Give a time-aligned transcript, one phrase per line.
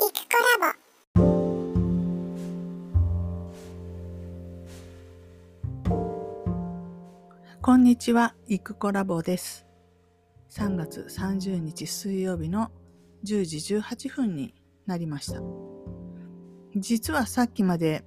[0.00, 0.06] コ
[0.62, 1.30] ラボ
[7.60, 9.66] こんにちは、イクコラボです。
[10.52, 12.70] 3月30日水曜日の
[13.26, 14.54] 10時18分に
[14.86, 15.42] なりました。
[16.74, 18.02] 実はさっきまで、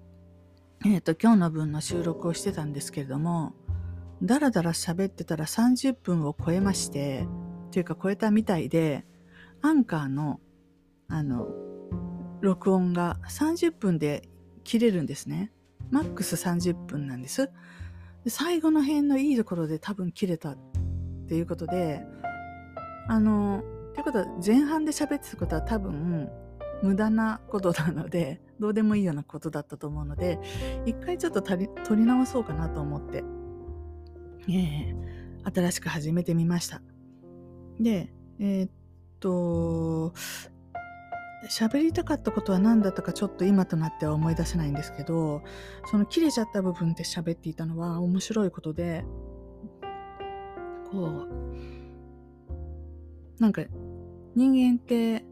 [0.83, 3.53] えっ、ー、と、今日の分の収録をしてたんですけれども、
[4.23, 7.27] だらだら喋ってたら30分を超えまして、
[7.69, 9.05] というか超えたみたいで、
[9.61, 10.39] アンカーの、
[11.07, 11.49] あの、
[12.43, 14.27] 録音が30分で
[14.65, 15.51] 切れるんですね。
[15.89, 17.49] マックス30分なんです。
[18.25, 20.57] で最後の辺のいいところで多分切れたっ
[21.27, 22.01] ていうことで、
[23.07, 26.29] あの、ということは前半で喋ってたことは多分
[26.81, 30.37] 無駄なことなので、どうでもいいようなことだったと思うので、
[30.85, 33.23] 一回ちょっと取り直そうかなと思って、
[34.49, 36.81] えー、新しく始めてみました。
[37.79, 38.71] で、えー、っ
[39.21, 40.13] と、
[41.49, 45.41] 喋りたかったことは何だったかちょっと今となっては思い出せないんですけど、
[45.85, 49.03] その切れちゃった部分で喋っていたのは面白いことで、
[50.91, 51.29] こう、
[53.39, 53.63] なんか
[54.35, 55.25] 人間って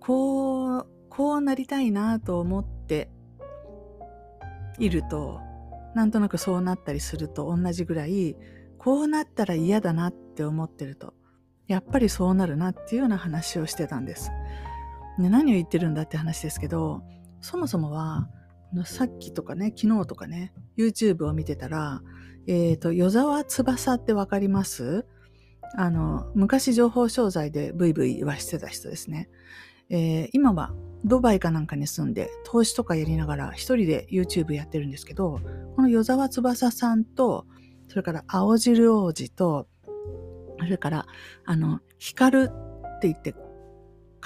[0.00, 3.10] こう、こうなりたいなと思って
[4.78, 5.40] いると、
[5.94, 8.36] なんとなくそうなったりすると同じぐらい、
[8.78, 11.14] こうなったら嫌だなって思ってると、
[11.66, 14.30] やっぱりそうなるなっていうような話をしてたんです。
[15.18, 17.02] 何を言ってるんだって話ですけど、
[17.40, 18.28] そもそもは、
[18.84, 22.02] さっきとかね、昨日とかね、YouTube を見てたら、
[22.46, 25.06] え、ー、と、与沢翼ってわかります？
[25.76, 29.28] あの、昔情報商材でブイブイ言わしてた人ですね。
[29.90, 30.74] えー、今は
[31.04, 35.40] ドバイかなんかに住んで投資とかやりながら一人で YouTube やってるんですけど、
[35.76, 37.46] この与沢翼さんと、
[37.88, 39.66] それから青汁王子と、
[40.58, 41.06] それから、
[41.44, 42.48] あの、光っ
[43.00, 43.34] て言って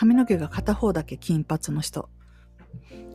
[0.03, 2.09] 髪の毛が片方だけ金髪の人。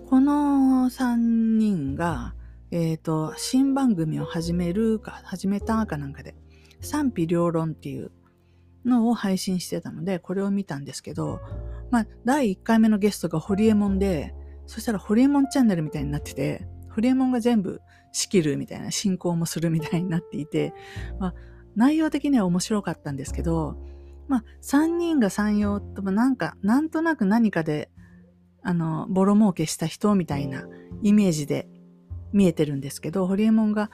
[0.10, 2.34] この3人が、
[2.72, 6.34] えっ、ー、と、新番組を始めるか、始めたかなんかで、
[6.80, 8.14] 賛否両論っていう
[8.86, 11.42] のを配信してたので、これを見たんですけど、
[11.92, 14.34] まあ、第1回目のゲストがホリエモンで、
[14.66, 17.82] そしたらホリエモンチャンネルみたいになってて、ホリエモンが全部
[18.14, 20.74] 仕切るみたいな、進行もするみたいになっていて、
[21.20, 21.34] まあ、
[21.76, 23.76] 内容的には面白かったんですけど、
[24.28, 27.90] まあ、3人が3用ともなんか、なんとなく何かで、
[28.62, 30.66] あの、ボロ儲けした人みたいな
[31.02, 31.70] イメージで
[32.34, 33.90] 見えてるんですけど、ホリエモンが、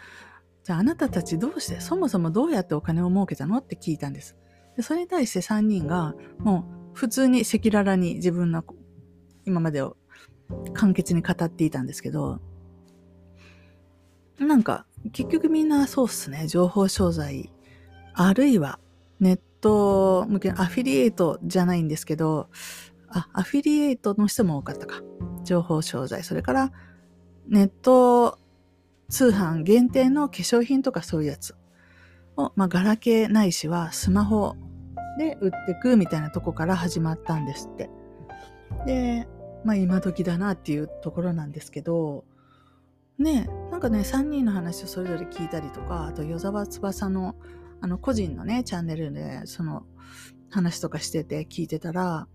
[0.64, 4.36] じゃああなたたちどうして、そもそもどうやってお金を儲けたのって聞いたんです。
[4.76, 8.64] でそれに対して3人が、もう普通に赤裸々に自分の
[9.46, 9.98] 今までを
[10.74, 12.40] 簡潔に語っていたんですけど、
[14.40, 17.52] なんか、結局みんなそうっすね、情報商材、
[18.14, 18.80] あるいは
[19.20, 22.50] ネットト向けのアフィリエイトじゃないんですけど、
[23.08, 25.02] あ、アフィリエイトの人も多かったか。
[25.44, 26.24] 情報商材。
[26.24, 26.72] それから、
[27.48, 28.40] ネット
[29.10, 31.56] 通販限定の化粧品とかそういうやつ
[32.38, 34.56] を、まあ、ガラケーないしはスマホ
[35.18, 37.90] で売ってくみたいなとこから始まったんですって。
[38.86, 39.28] で、
[39.64, 42.26] まあ今時だなっていうところなんですけど、
[43.20, 47.36] ねなんかね、3人の話をそれぞれ聞いたりとか、あと与沢翼の
[47.84, 49.84] あの、個人のね、チャンネルで、その、
[50.50, 52.28] 話とかしてて聞いてたら、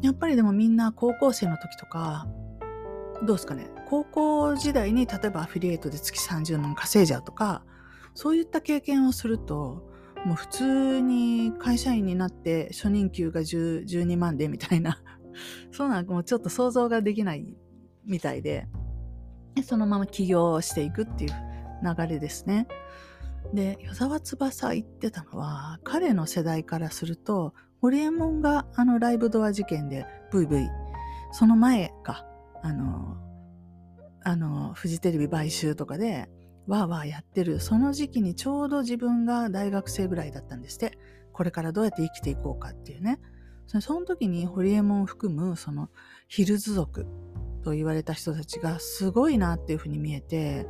[0.00, 2.26] やっぱりでもみんな高校生の時とか、
[3.22, 7.64] どうですかね、高校時代に例えばアフィリエイトで月30万稼いじゃうとか、
[8.14, 9.86] そういった経験をすると、
[10.24, 15.02] もう普通に会社員になって初任給が10 12万でみたいな、
[15.70, 17.54] そうなのもうちょっと想像ができない
[18.06, 18.68] みたいで、
[19.64, 21.32] そのまま起業していくっていう
[21.82, 22.68] 流れですね。
[23.54, 30.68] で、与沢翼言ってたのは、彼の世代からすると、ホリエモンがあのライブドア事件で VV、
[31.32, 32.26] その前か、
[32.62, 33.16] あの、
[34.24, 36.28] あの、フジテレビ買収とかで、
[36.66, 40.98] わーわーやってる、その時期にちょうど自分が大学生ぐらいだったんですって。
[41.32, 43.20] これからどうやって生きていこうかっていうね。
[43.80, 45.88] その時にホリエモンを含む、その
[46.26, 47.06] ヒルズ族
[47.62, 50.66] と言われた人たちがすごいなっていうふうに見えて、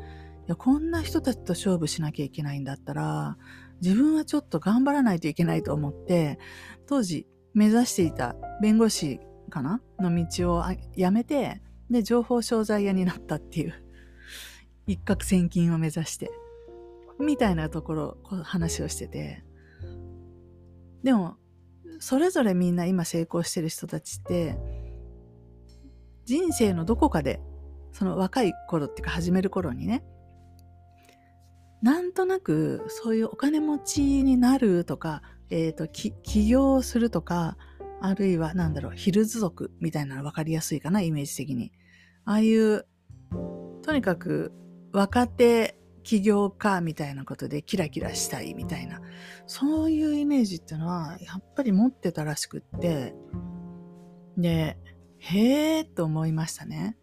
[0.48, 3.36] や、こんな人たちと勝負しなきゃいけないんだったら、
[3.80, 6.38] 自分はちょっと頑張らないといけないと思って、
[6.86, 9.80] 当時目指していた弁護士かな？
[10.00, 10.64] の道を
[10.96, 13.74] やめて、で、情報商材屋になったっていう、
[14.86, 16.30] 一攫千金を目指して、
[17.20, 19.44] みたいなところ、話をしてて。
[21.02, 21.36] でも、
[22.00, 24.58] それぞれみんな今成功してる人たちって、
[26.24, 27.40] 人生のどこかで、
[27.92, 30.04] その若い頃っていうか始める頃にね、
[31.82, 36.12] なんとなくそういうお金持ちになるとか、えっ、ー、と、起
[36.46, 37.56] 業するとか、
[38.00, 41.72] あるいはなんだろう、ヒルズ族みたいなの分かりやすいかな、イメージ的に。
[42.24, 42.86] ああいう、
[43.82, 44.52] とにかく
[44.92, 49.00] 若手起業家みたいなことでキラキラしたいみたいな、
[49.46, 53.14] そういうイメージっていうのはやっぱり持ってたらしくって、
[54.36, 54.78] で、
[55.18, 56.96] へえと思いましたね。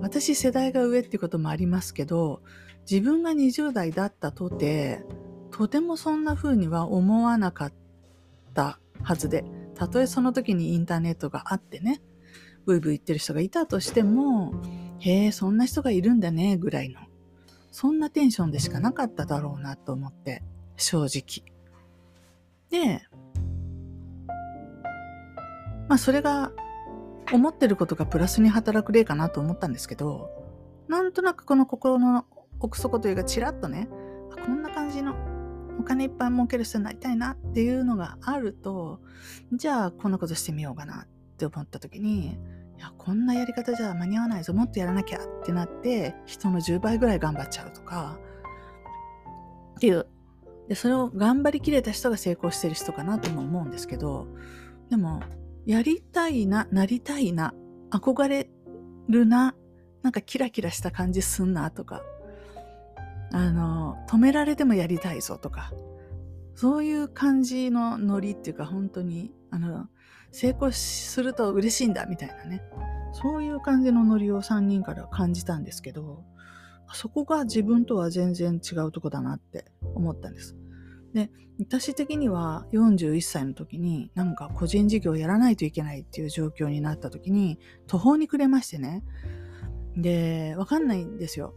[0.00, 2.42] 私世代が上っていうこともありますけど、
[2.88, 5.04] 自分が20代だったとて、
[5.50, 7.72] とてもそんな風には思わなかっ
[8.54, 9.44] たはずで、
[9.74, 12.00] たとえその時にインターネットがあってね、
[12.64, 14.52] ブイブイ言ってる人がいたとしても、
[14.98, 17.00] へえ、そんな人がいるんだね、ぐらいの。
[17.72, 20.42] そんなテンションでしかなかっただろうなと思って、
[20.76, 21.44] 正直。
[22.70, 23.02] で、
[25.88, 26.52] まあそれが
[27.32, 30.30] 思ってることがプラスに働く例かなと思ったんですけど、
[30.88, 32.24] なんとなくこの心の
[32.60, 33.88] 奥底というかチラッとね、
[34.44, 35.14] こんな感じの
[35.78, 39.00] お金いっぱい儲ける人になりたいなっていうのがあると、
[39.52, 41.06] じゃあこんなことしてみようかなっ
[41.36, 42.38] て思った時に、
[42.76, 48.18] いや、こんなやり方じゃ間に合わないぞ、もっとやらなきゃってなって、人の10倍ぐらい頑張っちゃうとか、
[49.76, 50.06] っていう。
[50.68, 54.26] で、それを頑張りきれた人が成功してる人かなとも思うんですけど、
[54.90, 55.22] でも、
[55.64, 57.54] やりたいな、なりたいな、
[57.90, 58.50] 憧れ
[59.08, 59.54] るな、
[60.02, 62.02] なんかキラキラした感じすんなとか、
[63.32, 65.72] あの、止められてもやりたいぞとか、
[66.54, 69.88] そういう感じのノリっていうか本当に、あの、
[70.32, 72.62] 成功すると嬉しいんだみたいなね。
[73.12, 76.24] そういう感じのノリを3人から感じたんですけど、
[76.92, 80.56] そこが自分とは全然違うとこだなって思ったんです。
[81.12, 89.02] で、私的には41歳の時になんか個人事業やらないといけないっていう状況になった時に途方に暮れましてね。
[89.96, 91.54] で、わかんないんですよ。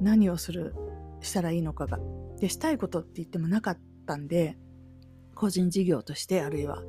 [0.00, 0.74] 何をする
[1.22, 1.98] したらいいのかが。
[2.38, 4.58] で、したいことって言ってもなかったんで、
[5.34, 6.82] 個人事業としてあるいは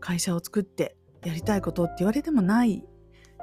[0.00, 2.84] 会社を作ってやりたいことって言われてもない。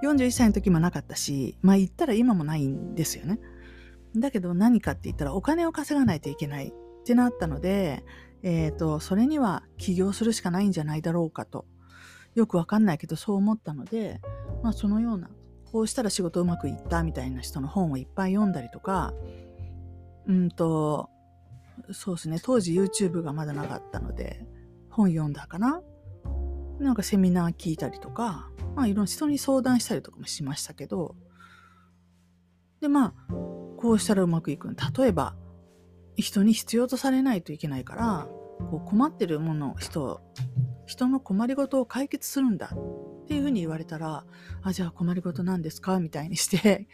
[0.03, 3.39] 41歳の時もなかったし、まあ言ったら今もないんですよね。
[4.15, 8.03] だけど何かって言ったらお金を稼がないといけないってなったので、
[8.43, 11.65] えっ、ー、と、それには起業するしかないんじゃないだろうかと。
[12.35, 14.21] よくわかんないけどそう思ったので、
[14.63, 15.29] まあそのような、
[15.71, 19.13] こうしたら仕事うまくいったみたいな人の本をいっぱい読んだりとか、
[20.27, 21.09] うんと、
[21.91, 24.45] そうですね、当時 YouTube がまだなかったので、
[24.89, 25.81] 本読んだかな。
[26.79, 31.15] なんかセミナー聞いたりとか、まあいろんな人に相談したりとかもしましたけど、
[32.81, 35.35] でまあ、こうしたらうまくいく例えば、
[36.15, 38.27] 人に必要とされないといけないから、
[38.69, 40.21] こう困ってるもの、人、
[40.85, 44.25] 人の困りごとを解決するんだっていうふうに言われたら、
[44.61, 45.99] あ、じゃあ困りごとなんですか？
[45.99, 46.87] みたいにして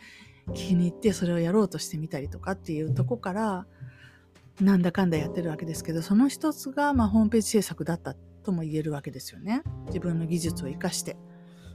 [0.50, 3.66] 聞きに行ってそれをやろうとしてみたりとかっていうとこから、
[4.62, 9.64] なんだかんだやってるわけですけど、その一つが、まあ、ホームページ制作だったとも言えるわけですよね。
[9.88, 11.18] 自分の技術を活かして。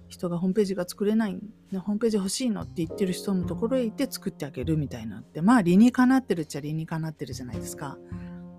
[0.08, 1.38] 人がホームページが作れない、
[1.72, 7.98] ホームページ欲しいのって言ってる人のところへ行って作ってあげるみたいなって、まあ理にかなってるっちゃ理にかなってるじゃないですか。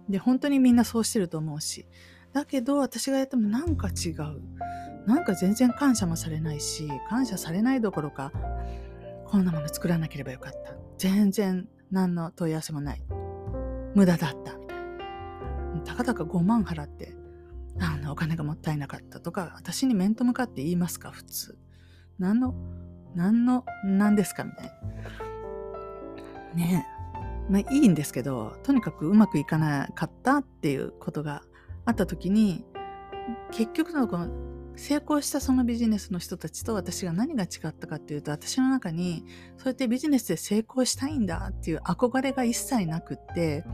[0.09, 1.87] で、本当にみんなそうしてると思うし。
[2.33, 4.41] だけど私がやってもなんか違う。
[5.07, 8.31] なんか全然感謝もされないし、感謝されないどころか、
[9.29, 10.73] こんなもの作らなければよかった。
[10.97, 13.03] 全然何の問い合わせもない。
[13.93, 14.57] 無駄だった。
[14.57, 14.77] みたい
[15.75, 15.81] な。
[15.83, 17.15] たかだか5万払って、
[17.79, 21.57] あの、お金がもったいなかったとか、私に面と向かって言いますか、普通。
[22.17, 22.55] 何の、
[23.15, 24.43] 何の、何ですか？
[24.43, 26.55] みたいな。
[26.55, 26.85] ね
[27.49, 27.51] え。
[27.51, 31.43] まあいいんですけど、とにかくうまくいかなかったっていうことが
[31.85, 32.65] あった時に、
[33.51, 34.27] 結局のこの
[34.79, 39.25] 成功したそのビジネスの人たちと私が何が違ったかっていうと、私の中に、
[39.57, 43.65] そうやってビジネスで成功したいんだっていう憧れが一切なくって、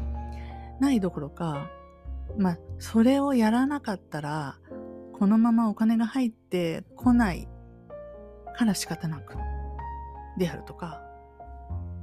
[0.79, 1.69] ないどころか、
[2.39, 4.57] まあ、それをやらなかったら、
[5.13, 7.47] このままお金が入ってこない
[8.57, 9.35] から仕方なく、
[10.39, 11.03] であるとか、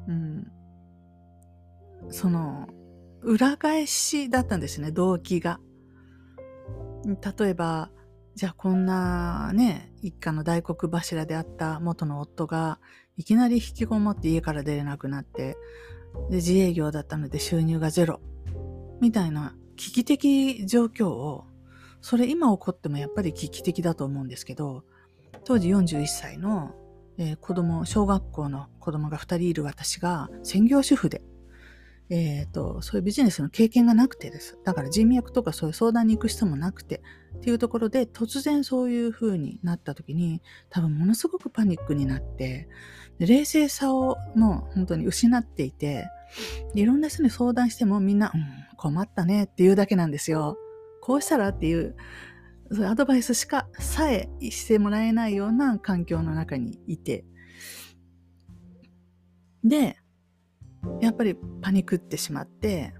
[0.07, 0.47] うん、
[2.09, 2.69] その、
[3.21, 5.59] 裏返しだったんですね、動機が。
[7.05, 7.91] 例えば、
[8.35, 12.81] じゃあこんなね、一家の大黒柱であった元の夫が、
[13.17, 15.57] いきなり引きこもって家から出れなくなって、
[16.31, 18.21] で、自営業だったので収入がゼロ。
[19.01, 21.45] みたいな危機的状況を、
[22.01, 24.85] それ今起こってもやっぱり危機的だと思うんですけど、
[25.45, 26.75] 当時41歳の、
[27.19, 31.23] えー、子供、小学校の子供が2人いる私が専業主婦で、
[32.09, 34.59] え、ー、と、そういうビジネスの経験がなくてです。
[34.65, 37.03] だから人脈とかそういう相談に行く人もなくて、
[37.43, 42.69] っていうところで突然そういう風になった時に、多分ものすごくパニックになって、
[43.19, 46.07] 冷静さをもう本当に失っていて、
[46.77, 48.45] いろんな人に相談してもみんな、うん、
[48.77, 50.57] 困ったねっていうだけなんですよ。
[51.01, 51.97] こうしたらっていう、
[52.71, 57.25] そういうアドバイスしかさえしてもらえないような環境の中にいて、
[59.65, 59.97] で、
[61.01, 62.95] やっぱりパニクってしまって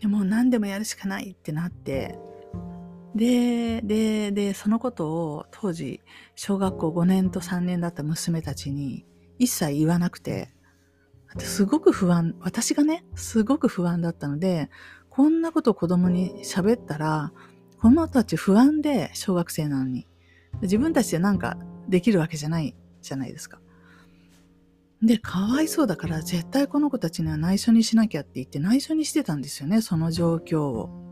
[0.00, 2.16] で、もう何でもやるしかないってなって、
[3.14, 6.00] で、で、で、そのことを当時、
[6.34, 9.04] 小学校5年と3年だった娘たちに
[9.38, 10.54] 一切言わなくて、
[11.38, 14.70] すごく不安、私がね、すごく不安だったので、
[15.10, 17.32] こんなこと子供に喋ったら、
[17.80, 20.06] この子たち不安で小学生なのに、
[20.62, 21.56] 自分たちでなんか
[21.88, 23.60] できるわけじゃないじゃないですか。
[25.02, 31.11] で、かわいそうだから絶対この子たちには内緒にしなきゃって言って内緒にしてたんですよね、その状況を。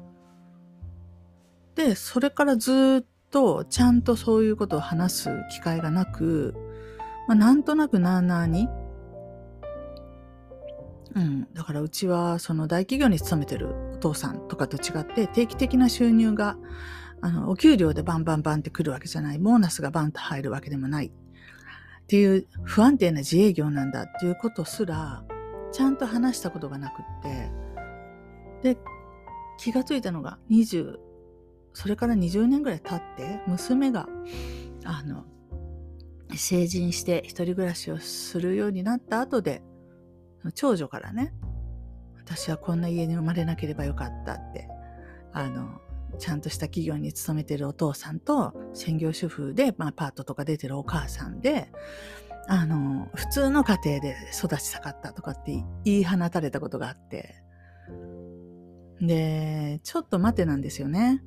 [1.80, 6.54] で、それからずっとちゃんとそういうことを話す機会がなく、
[7.26, 8.68] まあ、なんとなくなーなーに、
[11.14, 16.58] うん、だからうちはその大企業に勤めてるお父さんとかと違って定期的な収入が
[17.22, 19.38] あのお給料でバンバンバンってくるわけじゃない。
[19.38, 21.06] ボーナスがバンと入るわけでもない。
[21.06, 21.10] っ
[22.08, 25.22] ていう不安定な自営業なんだっていうことすら
[25.72, 28.74] ちゃんと話したことがなくって。
[28.74, 28.78] で
[29.58, 31.09] 気がついたのが20
[31.72, 34.08] それから20年ぐらい経って娘が
[34.84, 35.24] あの
[36.36, 39.62] 成人して一人暮らしをするようになった後で
[40.54, 41.32] 長女からね
[42.16, 44.68] 私はこんな家に生まれなければよかったって
[45.32, 45.80] あの
[46.18, 51.70] ちゃんとした企業に勤めてるお父さんと専業主婦で、まあ、パートとか出てるお母さんで
[52.48, 57.42] あの普通の家庭で育ちたかったとかって言い放たれたことがあって。
[59.00, 61.22] でちょっと待てなんですよね。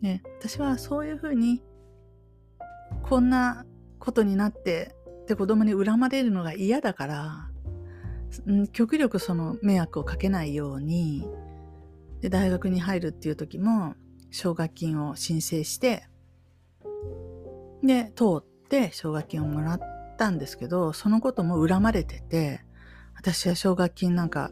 [0.00, 1.62] ね、私はそういうふうに
[3.02, 3.66] こんな
[3.98, 4.94] ことになって
[5.26, 7.50] で子供に恨まれるのが嫌だから、
[8.50, 11.28] ん、極力その迷惑をかけないように
[12.20, 13.94] で大学に入るっていう時も
[14.30, 16.06] 奨学金を申請して
[17.82, 19.80] で通って奨学金をもらっ
[20.16, 22.60] たんですけどそのことも恨まれてて
[23.16, 24.50] 私は奨学金なんか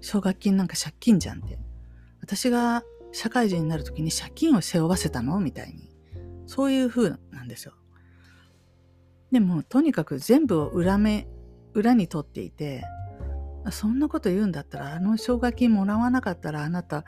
[0.00, 1.58] 奨学金なんか借金じゃんって。
[2.24, 2.82] 私が
[3.14, 5.38] 社会人になる時に借金を背負わせたの？
[5.40, 5.88] みたいに。
[6.46, 7.72] そういう風なんですよ。
[9.30, 11.26] でも、とにかく全部を裏目、
[11.72, 12.84] 裏に取っていて、
[13.70, 17.04] そんなこと言うんだったら、あの奨学金もらわなかったらあなた、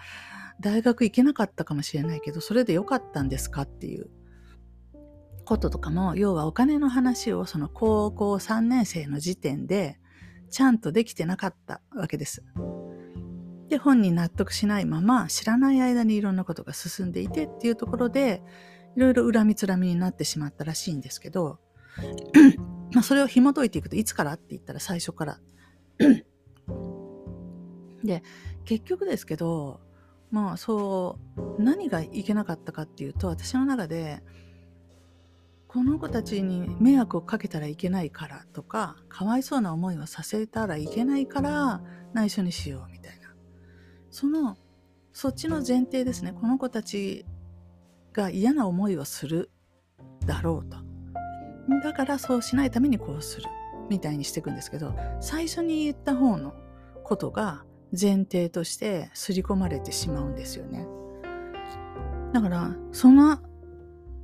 [0.61, 4.09] 大学行けなかったかもしれないけど、それでよかったんですかっていう
[5.45, 9.99] こととかも、要はお金の話をその高校3年生の時点で、
[10.51, 12.45] ちゃんとできてなかったわけです。
[13.69, 18.43] で、本人納得しないまま知らない間にいろんなことが進んでいてっていうところで、
[18.97, 21.59] いろいろ恨みつらみになってしまったらしいんですけど、
[22.93, 25.41] まあそれを紐解いていくといつからって言ったら最初から。
[28.05, 28.23] で、
[28.65, 29.81] 結局ですけど、
[30.31, 31.19] まあそ
[31.59, 34.23] う、何がいけなかったかっていうと、私の中で、
[35.69, 41.83] この子たちに迷惑をかけたらいけないからとか、かわいそうな思いをさせたらいけないから
[42.15, 42.96] 内緒にしようみたいな。
[44.11, 44.57] その
[45.13, 46.33] そっちの前提ですね。
[46.33, 47.25] この子たち
[48.13, 49.51] が嫌な思いをする
[50.27, 50.79] だろうと。
[51.83, 53.47] だからそうしないためにこうする
[53.89, 56.55] みたいにしていくんですけど最初に言った方の
[57.03, 57.65] ことが
[57.99, 60.87] 前提として刷り込まれてしまうんですよね。
[62.33, 63.39] だからその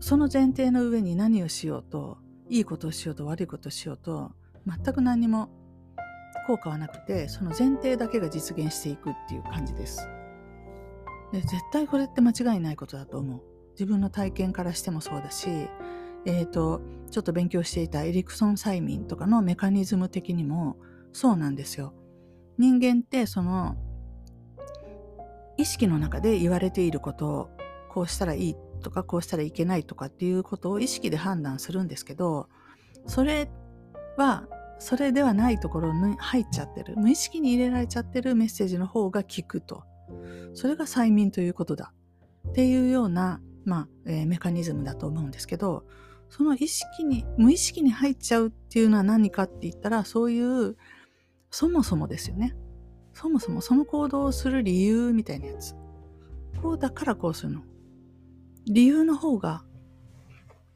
[0.01, 4.33] その前提の上に何をしようといいことをしようと悪いことをしようと
[4.67, 5.49] 全く何も
[6.47, 10.09] 効果はなくてその前提だけが実現していくっていう感じです。
[11.33, 13.43] で絶対これって間違いないことだと思う。
[13.73, 15.49] 自分の体験からしてもそうだし
[16.27, 20.77] えっ、ー、とちょっと勉強していたエリクソン催眠とかのメカニズム的にも
[21.13, 21.95] そうなんですよ。
[22.59, 23.77] 人間ってその
[25.57, 27.51] 意識の中で言われていることを
[27.89, 32.49] こうしたらいいとかこうしたらいけないとかっていうことを意識で判断するんですけど
[33.07, 33.49] それ
[34.17, 34.47] は
[34.83, 36.97] それではないところに入っちゃってる。
[36.97, 39.85] 無意識に入れられちゃってるメッセージの方が効くと。
[40.55, 41.93] それが催眠ということだ。
[42.49, 45.85] っていうような、まあえー、メカニズムだと思うんですけど
[46.29, 50.77] その意識に無意識に入っちゃうっていうのは何かって言ったらそういう
[51.51, 52.57] そもそもですよね。
[53.13, 55.75] そもそもその行動をする理由みたいなやつ。
[56.63, 57.63] こうだからこうするの。
[58.67, 59.65] 理由の方が、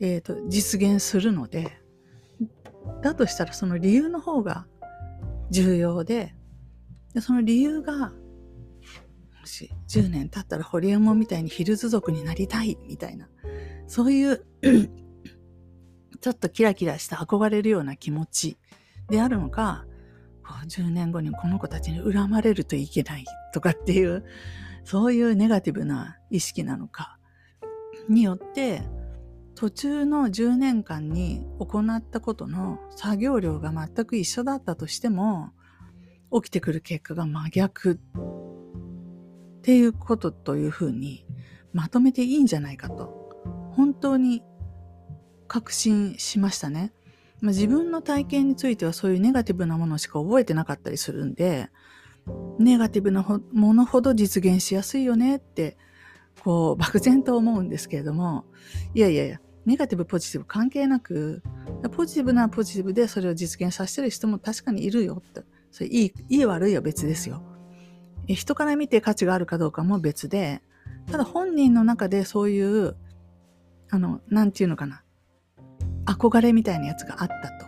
[0.01, 1.81] えーと実現するので
[3.03, 4.67] だとしたらその理由の方が
[5.51, 6.35] 重要で、
[7.15, 8.13] でその理由が、
[9.41, 13.29] もし10年経ったらホリエモンみたいにヒルズ族になりたいみたいな、
[13.87, 14.45] そういう
[16.21, 18.59] ちょっとキラキラした憧れるような気持ち
[19.09, 19.87] であるのか、
[20.69, 24.25] 10年後にこの子たちに恨まれるといけないとかっていう、
[24.85, 27.19] そういうネガティブな意識なのか、
[28.09, 28.83] によって
[29.57, 35.51] 途中の10年間に行ったことの作業量が全く一緒だったとしても
[36.31, 37.99] 起きてくる結果が真逆っ
[39.63, 41.25] ていうことというふうに
[41.73, 43.33] まとめていいんじゃないかと
[43.73, 44.43] 本当に
[45.49, 46.93] 確信しましたね。
[47.41, 51.69] まあ、自分の体験についてはそういうネガティブなものしか覚えてなかったりするんで
[52.59, 53.23] ネガティブな
[53.53, 55.77] ものほど実現しやすいよねって
[56.43, 58.47] こう漠然と思うんですけれども
[58.95, 61.43] いやいやいやネガティブポジティブ関係なく
[61.93, 65.43] ポジティブなポジティブでそれを実現させてる人も確かにいるよって。
[65.73, 67.43] それいいいい悪いは別ですよ。
[68.29, 70.63] え人から見て価値があるかどうかも別で
[71.11, 72.97] ただ本人の中でそういう
[73.91, 75.03] あのなんていうのかな。
[76.07, 77.67] 憧れみたいなやつがあったと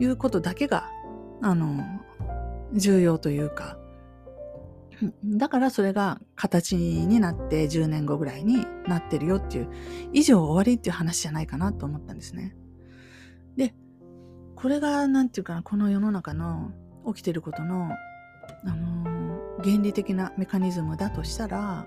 [0.00, 0.90] いうことだけが
[1.40, 1.84] あの
[2.74, 3.78] 重要というか
[5.24, 9.68] だからそれが形になって10年後ぐらいになってるよっていう、
[10.12, 12.56] 以上終わりっていう話じゃないかなと思ったんですね。
[13.56, 13.74] で、
[14.56, 16.72] これが何て言うかな、この世の中の
[17.06, 17.90] 起きてることの、
[18.64, 21.86] あのー、原理的なメカニズムだとしたら、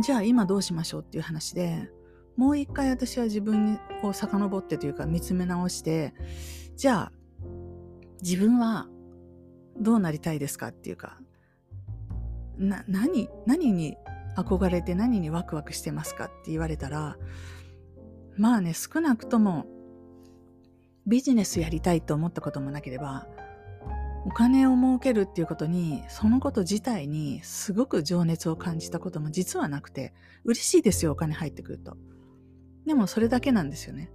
[0.00, 1.90] じゃあ今どうしましょうっていう話で、
[2.36, 6.14] もう一回私は自分を遡ってというか見つめ直して、
[6.76, 7.12] じゃあ
[8.22, 8.86] 自分は
[9.78, 11.18] どうなりたいですかっていうか、
[12.60, 13.96] な、何、何に
[14.36, 17.16] 憧れて何にワクワクしてますかって言われたら、
[18.36, 19.66] まあね、少なくとも
[21.06, 23.26] ビジネスやりたいと思ったこともなければ、
[24.26, 30.12] お金を儲けるっていうことに、そのこと自体にすごく情熱を感じたことも実はなくて、
[30.44, 31.96] 嬉しいですよ、お金入ってくると。
[32.86, 34.10] でもそれだけなんですよね。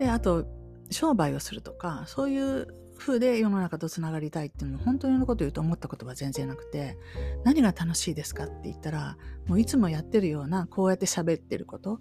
[0.00, 0.46] で、あと、
[0.90, 6.98] 商売をするとか、そういう風で世の中とつながりたいっていうのも本当のこと言うと思ったことは全然なくて
[7.44, 12.00] 何が楽しいですかって言ったらもういつもやってるようなこうやって喋ってること。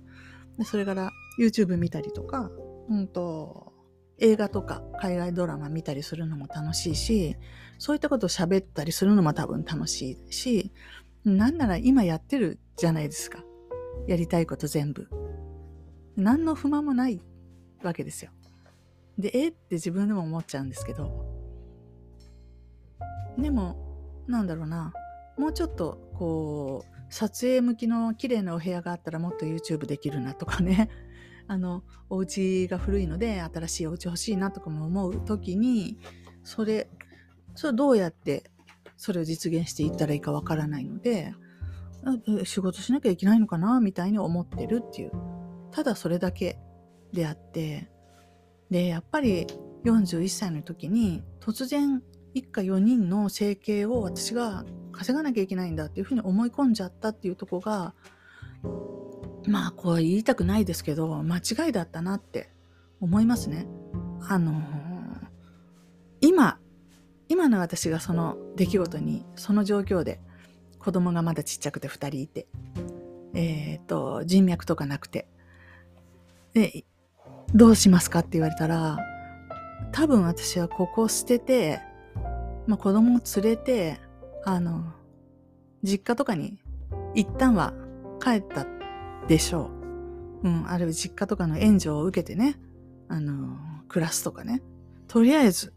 [0.57, 2.49] でそれから YouTube 見たりとか、
[2.89, 3.73] うんと、
[4.19, 7.35] 映画とか海外ドラマ見たりするのも楽しいし
[7.77, 10.71] そういったことを喋ったりするのも多分楽しいし
[11.25, 13.43] なんなら今やってるじゃないですか。
[14.07, 15.09] やりたいこと全部。
[16.15, 17.19] 何の不満もない
[17.83, 18.31] わけですよ。
[19.17, 19.47] で、え？
[19.49, 21.25] って自分でも思っちゃうんですけど、
[23.37, 23.77] でも、
[24.27, 24.93] なんだろうな、
[25.37, 30.89] もうちょっと、こう、撮影向きの綺麗なお部屋があったらもっと YouTube できるなとかね、
[31.47, 35.97] あの、お家が古いので新しいお家欲しいなとかも思う時に、
[36.43, 36.89] それ、
[37.53, 38.51] それどうやって
[38.97, 41.33] それを実現していったらいいかわからないので、
[42.43, 45.11] 仕事しなきゃいけないのかなみたいに思ってるっていう。
[45.71, 46.57] ただそれだけ
[47.11, 47.89] であって、
[48.69, 49.47] で、やっぱり
[49.83, 52.01] 41歳の時に突然
[52.33, 57.93] 一家4人の生計を私が稼がなきゃいけないんだっていうふうに思い込んじゃったっていうとこが、
[59.47, 62.49] まあこう言いたくないですけど、間違いだったなって
[62.99, 63.67] 思いますね。
[64.27, 64.57] あのー、
[66.21, 66.59] 今、
[67.29, 70.19] 今の私がその出来事に、その状況で
[70.79, 72.47] 子供がまだちっちゃくて2人いて、
[73.33, 75.27] えっ、ー、と、人脈とかなくて、
[76.53, 76.85] で、
[77.53, 78.97] どうしますかって言われたら、
[79.91, 81.79] 多分私はここを捨てて、
[82.67, 83.99] まあ、子供を連れて、
[84.43, 84.83] あの、
[85.83, 86.59] 実家とかに
[87.13, 87.73] 一旦は
[88.21, 88.65] 帰った
[89.27, 89.69] でしょ
[90.43, 90.47] う。
[90.47, 92.59] うん、あるいは実家とかの援助を受けてね、
[93.07, 94.61] あの、暮らすとかね。
[95.07, 95.73] とりあえず、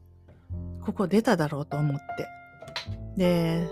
[0.84, 2.28] ここ出ただろうと思って。
[3.16, 3.68] で、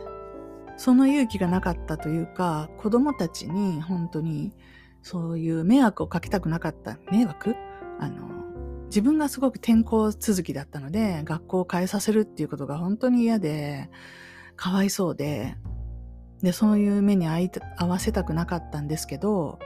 [0.76, 4.52] その勇気がなかったというか、子供たちに本当に
[5.02, 6.98] そういう迷惑をかけたくなかった。
[7.10, 7.54] 迷惑？
[7.98, 13.90] あの、自分がすごく転校続きだったので、学校を変えさせるっていうことが本当に嫌で、
[14.56, 15.56] かわいそうで、
[16.42, 19.58] で、そういう目に合わせたくなかったんですけど、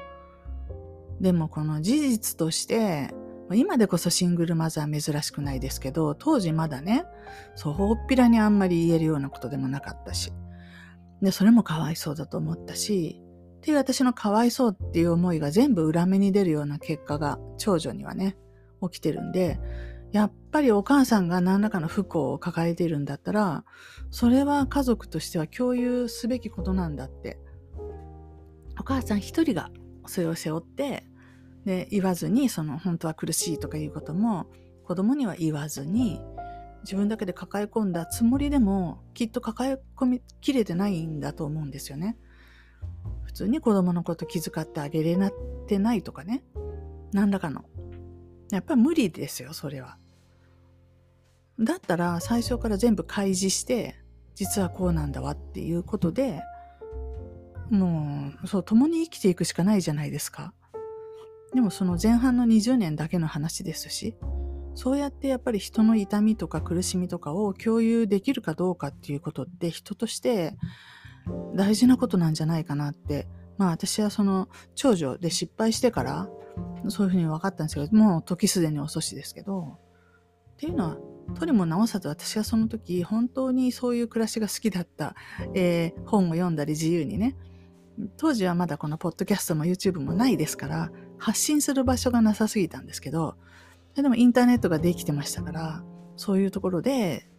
[1.20, 3.14] でもこの事実として、
[3.52, 7.04] 今でこそシングルマザー珍しくないですけど、当時まだね、
[7.56, 10.32] そう、ほっぴらにあんまり言えるようなことでもなかったし、
[11.20, 13.20] で、それもかわいそうだと思ったし、
[13.60, 18.38] っていう私のかわいそうっていう思いが全部裏目に出るような結果が長女にはね、
[18.82, 19.60] 起きてるんで、
[20.12, 23.66] やっぱりお母さんが何らかの不幸を抱えているんだったら、
[24.10, 27.38] それは家族としては共有すべきことなんだって。
[28.78, 29.70] お母さん一人が
[30.06, 31.04] それを背負って、
[31.66, 34.46] で、言わずに、その本当は苦しいとかいうことも
[34.84, 36.18] 子供には言わずに、
[36.84, 42.16] 自分だけで抱え込んだつもりでもきっと抱え込みきれてないんだと思うんですよね。
[43.30, 45.32] 普通に子供のこと気遣ってあげれなっ
[45.68, 46.42] てないとかね。
[47.12, 47.64] 何らかの。
[48.50, 49.98] やっぱ無理ですよ、それは。
[51.60, 53.94] だったら最初から全部開示して、
[54.34, 56.42] 実はこうなんだわっていうことで、
[57.70, 60.52] もう、そう、共に生きていくしかないじゃないですか。
[61.54, 64.16] でもその前半の20年だけの話ですし、
[64.74, 70.56] そうやってやっぱり人の痛みとか苦しみとかを共有できるかどうかっていうことって人として
[71.54, 73.28] 大事なことなんじゃないかなって。
[73.58, 76.30] まあ私はその長女で失敗してから
[76.88, 79.78] そういうふうに分かったんですけど、もう時すでに遅しですけど、
[80.54, 80.96] っていうのは、
[81.38, 85.14] とりも直さず私はその時本当にそういう暮らしが好きだった、
[85.54, 87.36] えー、本を読んだり自由にね、
[88.16, 93.36] 当時はまだこのポッドキャストも YouTube もないですから、発信する場所がなさすぎたんですけど、
[93.94, 95.84] でもインターネットができてましたから、
[96.16, 97.29] そういうところで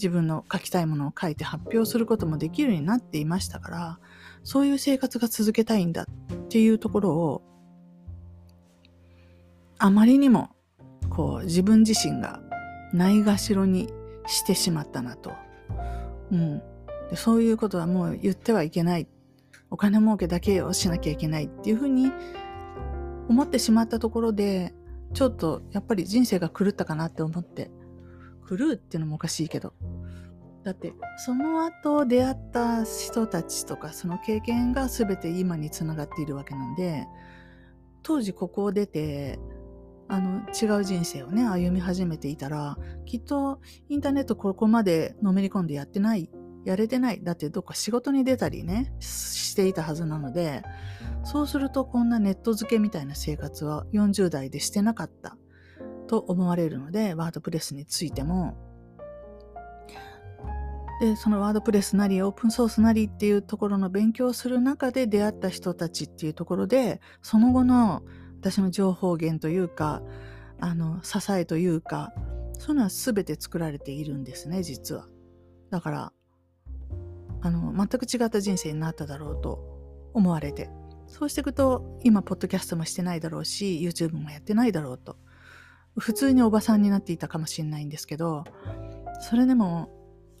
[0.00, 3.98] 自分の書きたいものを書いて発表することもできるようになっていましたから、
[4.42, 6.06] そういう生活が続けたいんだっ
[6.48, 7.42] ていうところを、
[9.78, 10.48] あまりにも、
[11.10, 12.40] こう、自分自身が
[12.94, 13.92] ないがしろに
[14.26, 15.32] してしまったなと。
[16.30, 16.62] うん。
[17.10, 19.06] でそういうことはもう言ってはいけない。
[19.70, 22.10] お金儲けだけをしなきゃいけないっていうふうに
[23.28, 24.74] 思ってしまったところで、
[25.12, 27.70] ちょっとやっぱり人生が狂ったかなって思って、
[28.56, 29.74] 狂うっていうのもおかしいけど。
[30.64, 37.06] だって、その後出会った人たちとか、その経験が全て今につながっているわけなんで、
[38.02, 39.38] 当時ここを出て、
[40.08, 46.30] あの、違う人生をね、歩み始めていたら、きっとインターネットここまでのめり込んでやってない、
[46.64, 47.22] やれてない。
[47.22, 50.62] だってどっか仕事に出たりね、していたはずなので、
[51.24, 55.36] そうするとこんなネット付けみたいな生活は40代でしてなかった
[56.10, 58.56] と思われるので、ワードプレスについても、
[61.00, 68.02] で、そのワードプレスなりオープンソースなりっていうところの勉強する中で出会った人たちっていうところで、その後の
[68.40, 70.02] 私の情報源というか、
[70.58, 72.12] あの、支えというか、
[72.58, 75.06] そういうのは全て作られているんですね、実は。
[75.70, 76.12] だから、
[77.40, 80.70] あの、全く違った人生になっただろうと思われて。
[81.06, 85.16] そうしていくと、今、ポッドキャストもしてないだろうし、YouTube もやってないだろうと。
[85.96, 88.44] 普通におばさんになっていたかもしれないんですけど、
[89.20, 89.90] それでも、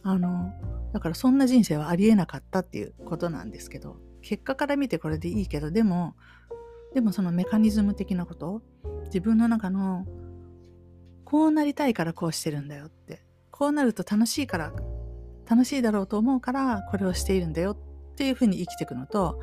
[0.02, 0.52] あの、
[0.92, 6.14] だからそんな人生はありえなかったっていうことなんですけど、結果から見てこれでいいけど、でも、
[6.94, 8.62] でもそのメカニズム的なこと
[9.06, 10.06] 自分の中の
[11.24, 14.72] こうなりたいからこうしてるんだよってこうなると楽しいから
[15.48, 19.40] 楽しいだろうと思うからこれをしているんだよっていうふうに生きていくのと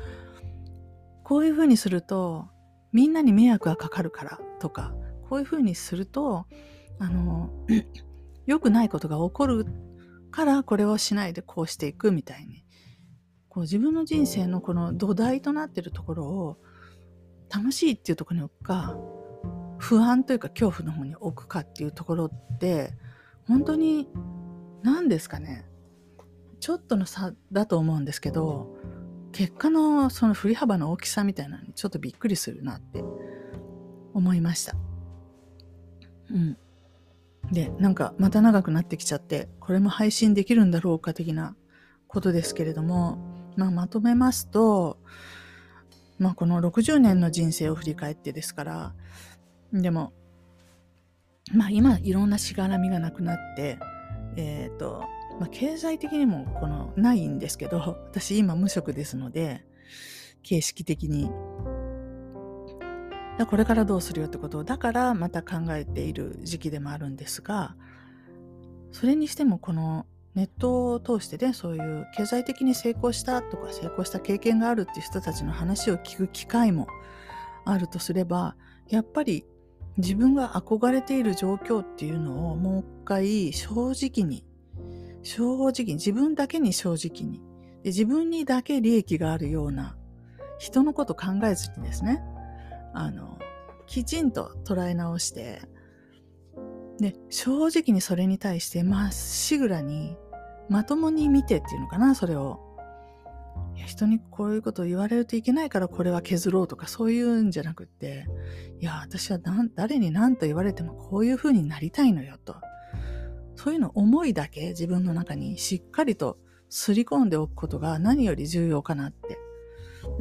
[1.24, 2.48] こういうふうにすると
[2.92, 4.94] みんなに迷惑がかかるからとか
[5.28, 6.46] こういうふうにすると
[6.98, 7.50] あの
[8.46, 9.66] 良くないことが起こる
[10.30, 12.64] からこれをしないでこうしていくみたいに
[13.48, 16.58] こう自分の人生のこの土台となっているところを
[17.48, 18.96] 楽しいっていうところに置くか、
[19.78, 22.92] 不安というか恐怖の方に置くかっていうところって、
[23.46, 24.08] 本当に
[24.82, 25.66] 何ですかね。
[26.60, 28.76] ちょっとの差だと思うんですけど、
[29.32, 33.02] 結果のその振り幅の大きさみたいなのにちょっとびっくりするなって
[34.14, 34.74] 思いました。
[36.30, 36.56] うん。
[37.52, 41.56] で、なんかまた長くなってきちゃって、これも配信できるんだろうか的な
[42.06, 43.18] ことですけれども、
[43.56, 44.98] まあまとめますと、
[46.18, 48.94] まあこの60年の人生を振り返ってですから、
[49.72, 50.12] でも、
[51.54, 53.78] まあ今いろんなしがらみがなくなって、
[54.36, 55.04] えっ、ー、と、
[55.40, 59.64] まあ経済的にもこのないんですけど、私今無職ですので、
[60.42, 61.30] 形式的に。
[63.46, 67.76] これからどうするよってことを、だからまた考えている時期でもあるんですが、
[68.92, 76.86] それにしてもこのネットを通してね、そういう経済的に成功したとか成功した経験があるっていう人たちの話を聞く機会も
[77.64, 78.56] あるとすれば、
[78.88, 79.44] やっぱり
[79.96, 84.44] 自分が憧れている状況っていうのをもう一回正直に、
[85.22, 87.40] 正直に、自分だけに正直に、
[87.82, 89.96] で自分にだけ利益があるような
[90.58, 92.22] 人のこと考えずにですね、
[92.94, 93.38] あの、
[93.86, 95.62] きちんと捉え直して、
[96.98, 100.16] で、正直にそれに対してまっしぐらに
[100.68, 102.60] まともに見てっていうのかな、それを。
[103.86, 108.26] 人にこういうことを言われるといけないからこれは削ろうとかそういうんじゃなくって、
[108.80, 109.38] いや、私は
[109.74, 112.56] 誰に何と言われてもこういう風になりたいのよと。
[113.54, 119.38] そういうの思いだけ自分の中にしっかりとすり込んでおくことが何より重要かなって。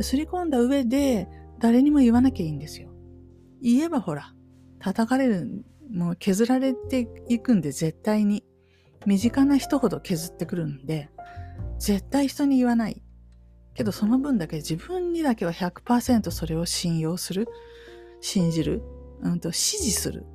[0.03, 1.27] すり込んだ上で
[1.59, 2.91] 誰にも言わなきゃいいんですよ。
[3.61, 4.33] 言えばほら、
[4.79, 8.43] 叩かれる、もう削られていくんで絶対に。
[9.05, 11.09] 身近な人ほど削ってくるんで、
[11.79, 13.01] 絶対人に言わない。
[13.73, 17.47] けどその分だけ自分にだけは100%それを信用する、
[18.21, 18.81] 信じる、
[19.21, 20.25] うんと支持する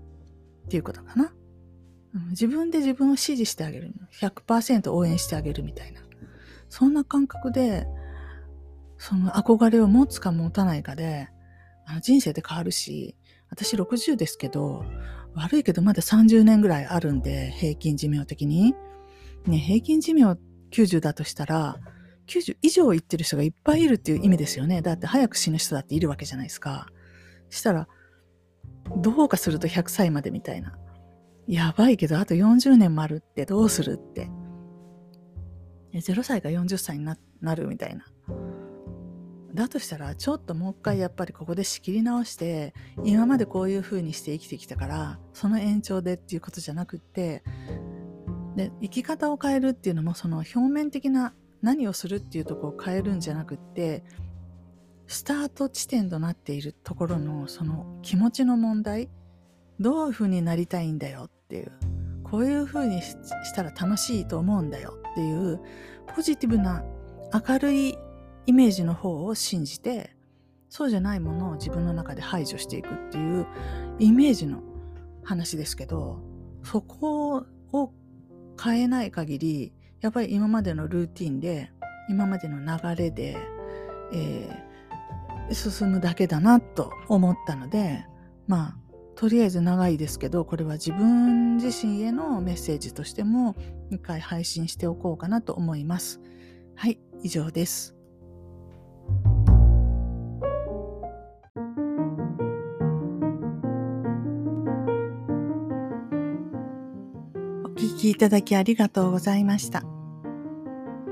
[0.65, 1.35] っていうことかな。
[2.31, 3.93] 自分で自分を支持してあげる。
[4.21, 6.01] 100%応援してあげるみたいな。
[6.69, 7.87] そんな感覚で、
[9.03, 11.29] その憧れを持つか持たないかで、
[11.87, 13.17] あの人生って変わるし、
[13.51, 14.85] 私60ですけど、
[15.35, 18.77] 悪いけどまだ30年ぐらいあるんで、平均寿命的に。
[19.45, 20.39] ね、平均寿命
[20.71, 21.79] 90だとしたら、
[22.29, 24.83] 90以上行ってる人がいっぱいいるっていう意味ですよね。
[24.83, 26.87] だって早く死ぬ人だっているわけじゃないですか。
[27.51, 27.89] したら、
[28.99, 30.79] どうかすると100歳までみたいな。
[31.49, 34.31] やばいけど、あと40年もあるってどうするって。
[35.93, 37.17] 0歳が40歳にな
[37.57, 38.05] るみたいな。
[39.55, 42.73] だとしたらちょっともう一回やっぱりここで仕切り直して
[43.05, 47.43] 今までこういう風にして生きてきたからその延長でっていうことじゃなくって
[48.57, 54.05] で生き方を変えるっていうのもその表面的な何をするっていうとこを変えるんじゃなくって
[55.07, 59.11] スタート地点となっているところのその気持ちの問題
[59.81, 61.73] どういう風になりたいんだよっていう
[62.25, 63.15] こういう風にし
[63.55, 65.61] たら楽しいと思うんだよっていう
[66.15, 66.83] ポジティブな
[67.47, 67.99] 明るい
[68.47, 70.17] イメージの方を信じて
[70.69, 73.47] そうじゃないものを自分の中で排除していくっていう
[73.99, 74.63] イメージの
[75.23, 76.19] 話ですけど
[76.65, 77.93] そこを
[78.63, 81.71] 変えない限りやっぱり今までのルーティンで
[82.09, 83.37] 今までの流れで、
[84.13, 88.07] えー、進むだけだなと思ったので
[88.47, 88.77] まあ
[89.15, 93.55] とりあえず長いですけどこれは自分自身へのメッセージとしても
[93.91, 96.21] 一回配信しておこうかなと思います。
[96.75, 98.02] はい、以上です。
[108.03, 109.83] きいただきありがとうございました。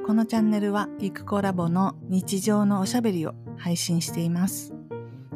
[0.05, 4.75] このチャンネルはゆくコラボの日常のおしゃべりを配信しています。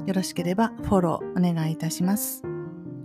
[0.04, 2.42] よろしければフォローお願いいたします。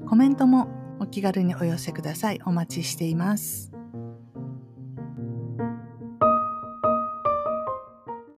[0.08, 0.68] コメントも
[1.00, 2.42] お気軽にお寄せください。
[2.44, 3.69] お待ちしています。